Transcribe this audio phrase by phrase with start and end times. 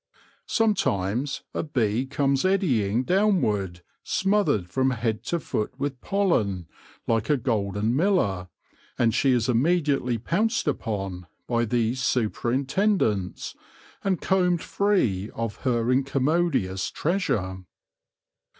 [0.47, 6.65] Some times a bee comes eddying downward, smothered from head to foot with pollen,
[7.05, 8.47] like a golden miller,
[8.97, 13.53] and she is immediately pounced upon by these super intendents,
[14.03, 17.63] and combed free of her incommodious treasure.